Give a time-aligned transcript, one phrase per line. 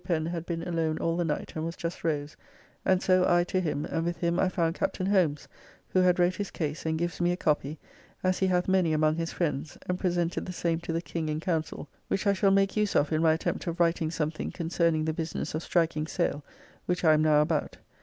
[0.03, 2.35] Pen had been alone all the night and was just rose,
[2.83, 5.47] and so I to him, and with him I found Captain Holmes,
[5.89, 7.77] who had wrote his case, and gives me a copy,
[8.23, 11.39] as he hath many among his friends, and presented the same to the King and
[11.39, 11.87] Council.
[12.07, 15.53] Which I shall make use of in my attempt of writing something concerning the business
[15.53, 16.43] of striking sail,
[16.87, 17.77] which I am now about.